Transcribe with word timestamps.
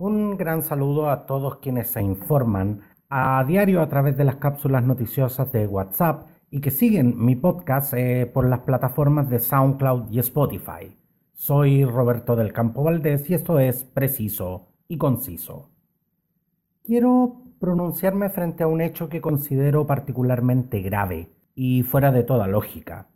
Un 0.00 0.36
gran 0.36 0.62
saludo 0.62 1.10
a 1.10 1.26
todos 1.26 1.56
quienes 1.56 1.90
se 1.90 2.00
informan 2.00 2.82
a 3.08 3.42
diario 3.44 3.82
a 3.82 3.88
través 3.88 4.16
de 4.16 4.22
las 4.22 4.36
cápsulas 4.36 4.84
noticiosas 4.84 5.50
de 5.50 5.66
WhatsApp 5.66 6.28
y 6.52 6.60
que 6.60 6.70
siguen 6.70 7.16
mi 7.18 7.34
podcast 7.34 7.94
eh, 7.94 8.30
por 8.32 8.48
las 8.48 8.60
plataformas 8.60 9.28
de 9.28 9.40
SoundCloud 9.40 10.12
y 10.12 10.20
Spotify. 10.20 10.96
Soy 11.32 11.84
Roberto 11.84 12.36
del 12.36 12.52
Campo 12.52 12.84
Valdés 12.84 13.28
y 13.28 13.34
esto 13.34 13.58
es 13.58 13.82
preciso 13.82 14.68
y 14.86 14.98
conciso. 14.98 15.68
Quiero 16.84 17.42
pronunciarme 17.58 18.28
frente 18.28 18.62
a 18.62 18.68
un 18.68 18.80
hecho 18.80 19.08
que 19.08 19.20
considero 19.20 19.84
particularmente 19.84 20.80
grave 20.80 21.32
y 21.56 21.82
fuera 21.82 22.12
de 22.12 22.22
toda 22.22 22.46
lógica. 22.46 23.08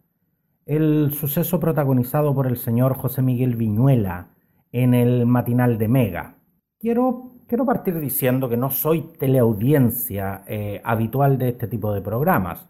El 0.66 1.12
suceso 1.12 1.60
protagonizado 1.60 2.34
por 2.34 2.48
el 2.48 2.56
señor 2.56 2.94
José 2.94 3.22
Miguel 3.22 3.54
Viñuela 3.54 4.30
en 4.72 4.94
el 4.94 5.26
matinal 5.26 5.78
de 5.78 5.86
Mega. 5.86 6.41
Quiero, 6.82 7.30
quiero 7.46 7.64
partir 7.64 8.00
diciendo 8.00 8.48
que 8.48 8.56
no 8.56 8.68
soy 8.68 9.02
teleaudiencia 9.16 10.42
eh, 10.48 10.80
habitual 10.82 11.38
de 11.38 11.50
este 11.50 11.68
tipo 11.68 11.92
de 11.92 12.02
programas. 12.02 12.68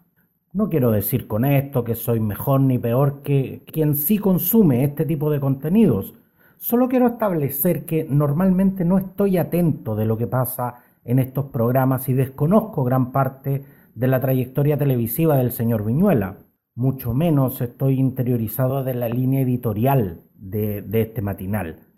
No 0.52 0.68
quiero 0.68 0.91
decir 0.91 1.27
con 1.27 1.46
esto 1.46 1.82
que 1.82 1.95
soy 1.95 2.20
mejor 2.20 2.60
ni 2.60 2.78
peor 2.78 3.23
que 3.23 3.62
quien 3.64 3.95
sí 3.95 4.18
consume 4.18 4.84
este 4.84 5.06
tipo 5.06 5.30
de 5.30 5.40
contenidos. 5.40 6.12
Solo 6.59 6.90
quiero 6.90 7.06
establecer 7.06 7.87
que 7.87 8.04
normalmente 8.04 8.84
no 8.84 8.98
estoy 8.98 9.38
atento 9.38 9.96
de 9.96 10.04
lo 10.04 10.18
que 10.18 10.26
pasa 10.26 10.74
en 11.06 11.18
estos 11.18 11.46
programas 11.46 12.06
y 12.10 12.12
desconozco 12.12 12.84
gran 12.84 13.12
parte 13.12 13.65
de 13.95 14.09
la 14.09 14.20
trayectoria 14.20 14.76
televisiva 14.76 15.38
del 15.38 15.52
señor 15.52 15.87
Viñuela. 15.87 16.37
Mucho 16.74 17.15
menos 17.15 17.62
estoy 17.62 17.98
interiorizado 17.98 18.84
de 18.84 18.92
la 18.92 19.09
línea 19.09 19.40
editorial 19.40 20.20
de, 20.34 20.82
de 20.82 21.01
este 21.01 21.23
matinal. 21.23 21.91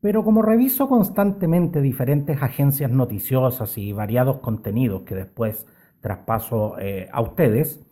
Pero 0.00 0.24
como 0.24 0.42
reviso 0.42 0.88
constantemente 0.88 1.80
diferentes 1.82 2.42
agencias 2.42 2.90
noticiosas 2.90 3.76
y 3.76 3.92
variados 3.92 4.38
contenidos 4.38 5.02
que 5.02 5.14
después 5.14 5.66
traspaso 6.00 6.78
eh, 6.78 7.08
a 7.12 7.20
ustedes, 7.20 7.86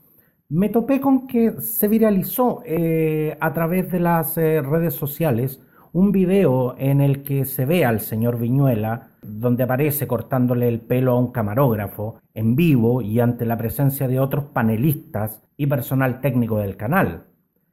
me 0.49 0.71
topé 0.71 1.01
con 1.01 1.27
que 1.27 1.61
se 1.61 1.89
viralizó 1.89 2.63
eh, 2.65 3.37
a 3.39 3.53
través 3.53 3.93
de 3.93 4.01
las 4.01 4.39
eh, 4.39 4.63
redes 4.63 4.95
sociales 4.95 5.61
un 5.93 6.11
video 6.11 6.75
en 6.79 7.03
el 7.03 7.23
que 7.23 7.45
se 7.45 7.67
ve 7.67 7.85
al 7.85 8.01
señor 8.01 8.39
Viñuela, 8.39 9.11
donde 9.21 9.65
aparece 9.65 10.07
cortándole 10.07 10.69
el 10.69 10.81
pelo 10.81 11.13
a 11.13 11.19
un 11.19 11.33
camarógrafo 11.33 12.21
en 12.33 12.57
vivo 12.57 13.03
y 13.03 13.21
ante 13.21 13.45
la 13.45 13.59
presencia 13.59 14.09
de 14.09 14.21
otros 14.21 14.45
panelistas 14.47 15.43
y 15.59 15.67
personal 15.67 16.21
técnico 16.21 16.59
del 16.59 16.77
canal. 16.77 17.25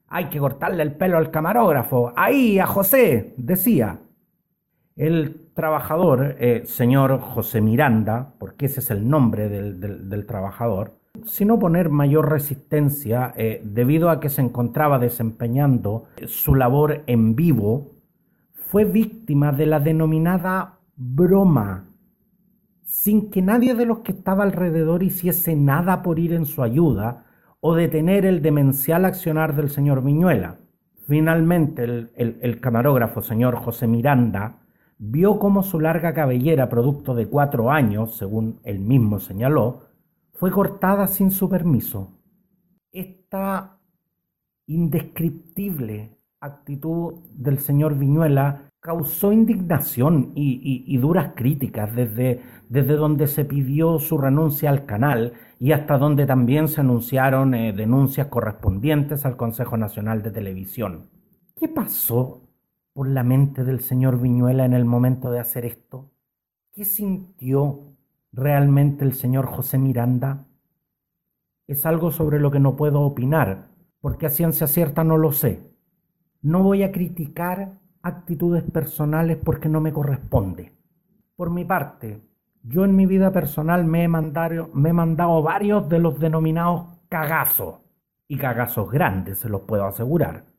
Hay 0.08 0.26
que 0.26 0.40
cortarle 0.40 0.84
el 0.84 0.96
pelo 0.96 1.18
al 1.18 1.32
camarógrafo. 1.32 2.14
Ahí, 2.16 2.60
a 2.60 2.66
José, 2.66 3.34
decía. 3.38 4.00
El 4.96 5.50
trabajador, 5.54 6.38
eh, 6.40 6.64
señor 6.66 7.20
José 7.20 7.60
Miranda, 7.60 8.34
porque 8.40 8.68
ese 8.68 8.80
es 8.80 8.92
el 8.92 9.10
nombre 9.10 9.50
del, 9.50 10.26
trabajador, 10.26 10.94
sin 11.26 11.52
oponer 11.52 11.90
mayor 11.90 12.32
resistencia 12.32 13.34
eh, 13.36 13.62
debido 13.66 14.10
a 14.10 14.22
que 14.22 14.30
se 14.30 14.42
encontraba 14.42 14.98
desempeñando 14.98 16.06
su 16.28 16.56
labor 16.56 17.04
en 17.08 17.36
vivo, 17.36 17.92
fue 18.54 18.86
víctima 18.86 19.52
de 19.52 19.66
la 19.66 19.82
denominada 19.82 20.80
broma, 20.96 21.90
sin 22.84 23.30
que 23.30 23.42
nadie 23.42 23.76
de 23.76 23.86
los 23.86 24.00
que 24.00 24.14
estaba 24.14 24.44
alrededor 24.44 25.04
hiciese 25.04 25.58
nada 25.58 26.04
por 26.04 26.20
ir 26.20 26.32
en 26.32 26.46
su 26.46 26.64
ayuda 26.64 27.26
o 27.60 27.76
detener 27.76 28.26
el 28.26 28.42
demencial 28.42 29.04
accionar 29.04 29.58
del 29.58 29.70
señor 29.70 30.02
Viñuela. 30.06 30.56
Finalmente 31.06 31.84
el 32.16 32.60
camarógrafo 32.62 33.22
señor 33.22 33.58
José 33.58 33.88
Miranda 33.88 34.62
vio 34.98 35.40
cómo 35.40 35.64
su 35.64 35.80
larga 35.80 36.14
cabellera, 36.14 36.70
producto 36.70 37.14
de 37.16 37.28
cuatro 37.28 37.72
años, 37.72 38.16
según 38.16 38.60
él 38.64 38.80
mismo 38.80 39.20
señaló, 39.20 39.82
fue 40.34 40.52
cortada 40.52 41.08
sin 41.08 41.32
su 41.32 41.50
permiso. 41.50 42.20
Esta 42.92 43.80
indescriptible 44.68 46.18
actitud 46.40 47.16
del 47.34 47.60
señor 47.60 47.98
Viñuela 47.98 48.70
causó 48.80 49.32
indignación 49.32 50.32
y, 50.36 50.96
duras 50.98 51.32
críticas 51.36 51.96
desde, 51.96 52.42
desde, 52.70 52.96
donde 52.96 53.26
se 53.26 53.44
pidió 53.44 53.98
su 53.98 54.18
renuncia 54.18 54.70
al 54.70 54.86
canal 54.86 55.34
y 55.60 55.72
hasta 55.72 55.98
donde 55.98 56.28
también 56.28 56.68
se 56.68 56.82
anunciaron 56.82 57.56
eh, 57.56 57.74
denuncias 57.74 58.28
correspondientes 58.28 59.26
al 59.26 59.38
Consejo 59.38 59.76
Nacional 59.76 60.22
de 60.22 60.30
Televisión. 60.30 61.10
¿Qué 61.56 61.68
pasó 61.68 62.45
por 62.96 63.10
la 63.10 63.24
mente 63.24 63.66
del 63.66 63.82
señor 63.82 64.22
Viñuela 64.22 64.64
en 64.64 64.72
el 64.72 64.86
momento 64.86 65.30
de 65.30 65.42
hacer 65.42 65.66
esto? 65.66 66.14
¿Qué 66.72 66.86
sintió 66.86 67.94
realmente 68.32 69.04
el 69.04 69.14
señor 69.14 69.48
José 69.48 69.78
Miranda? 69.78 70.46
Es 71.68 71.86
algo 71.86 72.10
sobre 72.12 72.40
lo 72.40 72.52
que 72.52 72.62
no 72.62 72.78
puedo 72.78 73.02
opinar, 73.02 73.68
porque 74.00 74.28
a 74.28 74.30
ciencia 74.30 74.66
cierta 74.68 75.04
no 75.04 75.18
lo 75.18 75.34
sé. 75.34 75.76
No 76.42 76.64
voy 76.64 76.84
a 76.84 76.94
criticar 76.94 77.80
actitudes 78.02 78.64
personales 78.64 79.40
porque 79.44 79.68
no 79.68 79.82
me 79.82 79.92
corresponde. 79.92 80.72
Por 81.36 81.50
mi 81.50 81.66
parte, 81.66 82.22
yo 82.64 82.86
en 82.86 82.96
mi 82.96 83.06
vida 83.06 83.34
personal 83.34 83.84
me 83.84 84.06
he 84.06 84.08
mandado, 84.08 84.70
me 84.74 84.92
he 84.92 84.94
mandado 84.94 85.44
varios 85.44 85.90
de 85.90 86.00
los 86.00 86.18
denominados 86.18 86.86
cagazos, 87.10 87.76
y 88.30 88.38
cagazos 88.38 88.90
grandes, 88.90 89.40
se 89.40 89.50
los 89.50 89.64
puedo 89.64 89.84
asegurar 89.84 90.55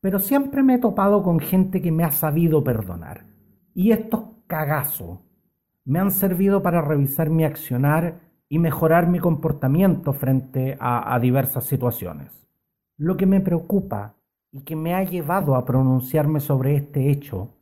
pero 0.00 0.18
siempre 0.18 0.62
me 0.62 0.74
he 0.74 0.78
topado 0.78 1.22
con 1.22 1.40
gente 1.40 1.82
que 1.82 1.92
me 1.92 2.04
ha 2.04 2.10
sabido 2.10 2.64
perdonar. 2.64 3.26
Y 3.74 3.92
estos 3.92 4.22
cagazos 4.46 5.20
me 5.84 5.98
han 5.98 6.10
servido 6.10 6.62
para 6.62 6.80
revisar 6.80 7.30
mi 7.30 7.44
accionar 7.44 8.20
y 8.48 8.58
mejorar 8.58 9.08
mi 9.08 9.20
comportamiento 9.20 10.12
frente 10.12 10.76
a, 10.80 11.18
diversas 11.20 11.64
situaciones. 11.64 12.48
Lo 12.96 13.16
que 13.16 13.26
me 13.26 13.40
preocupa 13.40 14.16
y 14.50 14.62
que 14.62 14.74
me 14.74 14.94
ha 14.94 15.04
llevado 15.04 15.54
a 15.54 15.64
pronunciarme 15.64 16.40
sobre 16.40 16.74
este 16.74 17.10
hecho 17.10 17.54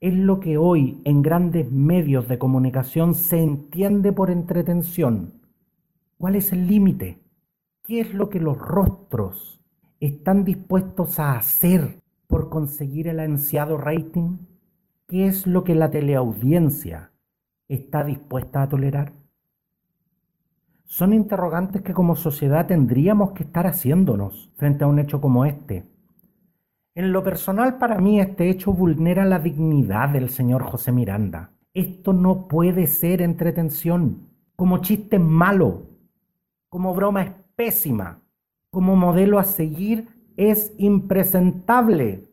es 0.00 0.14
lo 0.14 0.40
que 0.40 0.58
hoy 0.58 1.00
en 1.04 1.22
grandes 1.22 1.72
medios 1.72 2.28
de 2.28 2.38
comunicación 2.38 3.14
se 3.14 3.40
entiende 3.40 4.12
por 4.12 4.30
entretención. 4.30 5.40
¿Cuál 6.18 6.36
es 6.36 6.52
el 6.52 6.66
límite? 6.66 7.20
¿Qué 7.82 8.00
es 8.00 8.12
lo 8.12 8.28
que 8.28 8.40
los 8.40 8.58
rostros 8.58 9.63
están 10.06 10.44
dispuestos 10.44 11.18
a 11.18 11.36
hacer 11.36 12.02
por 12.26 12.50
conseguir 12.50 13.08
el 13.08 13.20
ansiado 13.20 13.78
rating? 13.78 14.38
¿Qué 15.06 15.26
es 15.26 15.46
lo 15.46 15.64
que 15.64 15.74
la 15.74 15.90
teleaudiencia 15.90 17.10
está 17.68 18.04
dispuesta 18.04 18.62
a 18.62 18.68
tolerar? 18.68 19.12
Son 20.84 21.12
interrogantes 21.14 21.82
que 21.82 21.94
como 21.94 22.16
sociedad 22.16 22.66
tendríamos 22.66 23.32
que 23.32 23.44
estar 23.44 23.66
haciéndonos 23.66 24.52
frente 24.56 24.84
a 24.84 24.86
un 24.86 24.98
hecho 24.98 25.20
como 25.20 25.46
este. 25.46 25.86
En 26.94 27.10
lo 27.10 27.24
personal, 27.24 27.78
para 27.78 27.98
mí, 27.98 28.20
este 28.20 28.50
hecho 28.50 28.72
vulnera 28.72 29.24
la 29.24 29.38
dignidad 29.38 30.10
del 30.10 30.28
señor 30.28 30.62
José 30.64 30.92
Miranda. 30.92 31.50
Esto 31.72 32.12
no 32.12 32.46
puede 32.46 32.86
ser 32.86 33.22
entretención, 33.22 34.28
como 34.54 34.78
chiste 34.78 35.18
malo, 35.18 35.86
como 36.68 36.94
broma 36.94 37.22
es 37.22 37.32
pésima 37.56 38.23
como 38.74 38.96
modelo 38.96 39.38
a 39.38 39.44
seguir 39.44 40.08
es 40.36 40.74
impresentable. 40.76 42.28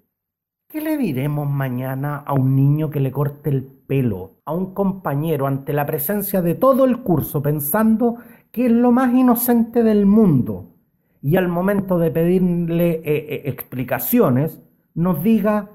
¿Qué 0.68 0.81
le 0.81 0.97
diremos 0.97 1.50
mañana 1.50 2.18
a 2.18 2.34
un 2.34 2.56
niño 2.56 2.90
que 2.90 3.00
le 3.00 3.12
corte 3.12 3.50
el 3.50 3.63
pelo 3.63 4.41
a 4.46 4.53
un 4.53 4.74
compañero 4.74 5.47
ante 5.47 5.74
la 5.74 5.85
presencia 5.85 6.41
de 6.41 6.56
todo 6.56 6.85
el 6.85 7.01
curso 7.03 7.41
pensando 7.41 8.18
que 8.51 8.66
es 8.66 8.72
lo 8.72 8.91
más 8.91 9.13
inocente 9.13 9.84
del 9.84 10.06
mundo 10.06 10.75
y 11.22 11.35
al 11.35 11.47
momento 11.47 12.00
de 12.00 12.12
pedirle 12.12 12.90
eh, 12.90 13.01
eh, 13.06 13.41
explicaciones 13.46 14.62
nos 14.94 15.22
diga, 15.24 15.72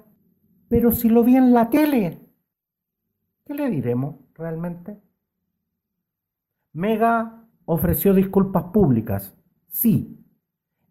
pero 0.69 0.93
si 0.93 1.09
lo 1.09 1.23
vi 1.23 1.37
en 1.37 1.53
la 1.53 1.71
tele? 1.71 2.19
¿Qué 3.45 3.55
le 3.55 3.71
diremos 3.71 4.17
realmente? 4.35 4.99
Mega 6.73 7.45
ofreció 7.65 8.13
disculpas 8.13 8.65
públicas, 8.65 9.37
sí, 9.69 10.26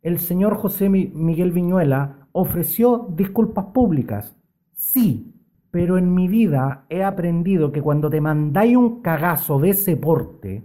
el 0.05 0.19
señor 0.19 0.57
José 0.57 0.87
Miguel 0.87 1.51
Viñuela 1.51 2.27
ofreció 2.31 3.07
disculpas 3.15 3.65
públicas. 3.73 4.37
Sí, 4.71 5.33
pero 5.71 5.97
en 5.97 6.13
mi 6.13 6.27
vida 6.27 6.85
he 6.89 7.03
aprendido 7.03 7.71
que 7.71 7.81
cuando 7.81 8.11
te 8.11 8.21
mandáis 8.21 8.77
un 8.77 9.01
cagazo 9.01 9.57
de 9.57 9.71
ese 9.71 9.97
porte, 9.97 10.63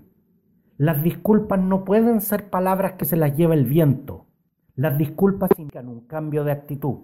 las 0.76 1.02
disculpas 1.02 1.58
no 1.58 1.86
pueden 1.86 2.20
ser 2.20 2.50
palabras 2.50 2.92
que 2.98 3.06
se 3.06 3.16
las 3.16 3.34
lleva 3.34 3.54
el 3.54 3.64
viento. 3.64 4.26
Las 4.74 4.98
disculpas 4.98 5.48
indican 5.56 5.88
un 5.88 6.06
cambio 6.06 6.44
de 6.44 6.52
actitud. 6.52 6.96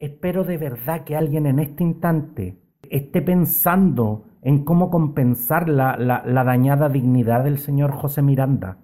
Espero 0.00 0.42
de 0.42 0.58
verdad 0.58 1.04
que 1.04 1.14
alguien 1.14 1.46
en 1.46 1.60
este 1.60 1.84
instante 1.84 2.60
esté 2.90 3.22
pensando 3.22 4.24
en 4.42 4.64
cómo 4.64 4.90
compensar 4.90 5.68
la, 5.68 5.96
la 5.96 6.42
dañada 6.42 6.88
dignidad 6.88 7.44
del 7.44 7.58
señor 7.58 7.92
José 7.92 8.20
Miranda 8.20 8.78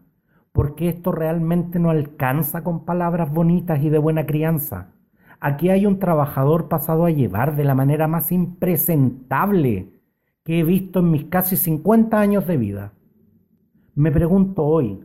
porque 0.52 0.88
esto 0.88 1.12
realmente 1.12 1.78
no 1.78 1.90
alcanza 1.90 2.64
con 2.64 2.84
palabras 2.84 3.32
bonitas 3.32 3.82
y 3.82 3.90
de 3.90 3.98
buena 3.98 4.26
crianza. 4.26 4.92
Aquí 5.40 5.70
hay 5.70 5.86
un 5.86 5.98
trabajador 5.98 6.68
pasado 6.68 7.04
a 7.04 7.10
llevar 7.10 7.54
de 7.54 7.64
la 7.64 7.74
manera 7.74 8.08
más 8.08 8.32
impresentable 8.32 9.92
que 10.44 10.60
he 10.60 10.64
visto 10.64 11.00
en 11.00 11.10
mis 11.10 11.24
casi 11.26 11.56
50 11.56 12.18
años 12.18 12.46
de 12.46 12.56
vida. 12.56 12.92
Me 13.94 14.10
pregunto 14.10 14.64
hoy, 14.64 15.04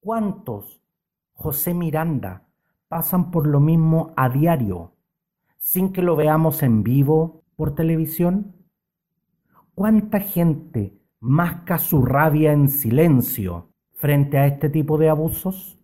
¿cuántos 0.00 0.80
José 1.32 1.74
Miranda 1.74 2.48
pasan 2.88 3.30
por 3.30 3.46
lo 3.46 3.60
mismo 3.60 4.12
a 4.16 4.28
diario 4.28 4.92
sin 5.56 5.92
que 5.92 6.02
lo 6.02 6.14
veamos 6.14 6.62
en 6.62 6.82
vivo 6.82 7.42
por 7.56 7.74
televisión? 7.74 8.54
¿Cuánta 9.74 10.20
gente 10.20 11.00
masca 11.18 11.78
su 11.78 12.02
rabia 12.02 12.52
en 12.52 12.68
silencio 12.68 13.73
frente 14.04 14.36
a 14.36 14.46
este 14.46 14.68
tipo 14.68 14.98
de 14.98 15.08
abusos? 15.08 15.78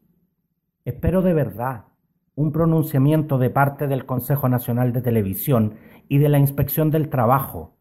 Espero 0.84 1.22
de 1.22 1.32
verdad 1.32 1.86
un 2.34 2.52
pronunciamiento 2.52 3.38
de 3.38 3.48
parte 3.48 3.86
del 3.86 4.04
Consejo 4.04 4.46
Nacional 4.46 4.92
de 4.92 5.00
Televisión 5.00 5.76
y 6.06 6.18
de 6.18 6.28
la 6.28 6.38
Inspección 6.38 6.90
del 6.90 7.08
Trabajo, 7.08 7.78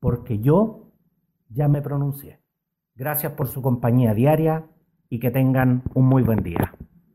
porque 0.00 0.38
yo 0.40 0.92
ya 1.48 1.66
me 1.68 1.80
pronuncié. 1.80 2.40
Gracias 2.94 3.32
por 3.32 3.48
su 3.48 3.62
compañía 3.62 4.12
diaria 4.12 4.66
y 5.08 5.18
que 5.18 5.30
tengan 5.30 5.82
un 5.94 6.08
muy 6.08 6.22
buen 6.22 6.42
día. 6.42 6.74